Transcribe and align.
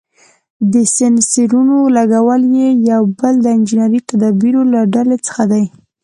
د 0.71 0.73
سېنسرونو 0.95 1.77
لګول 1.97 2.41
یې 2.57 2.67
یو 2.91 3.03
بل 3.19 3.33
د 3.41 3.47
انجنیري 3.57 3.99
تدابیرو 4.09 4.61
له 4.73 4.81
ډلې 4.93 5.17
څخه 5.27 5.43
دی. 5.51 5.63